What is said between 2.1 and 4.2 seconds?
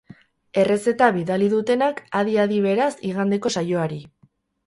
adi-adi, beraz, igandeko saioari.